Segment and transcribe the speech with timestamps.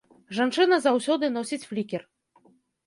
[0.37, 2.01] Жанчына заўсёды носіць флікер.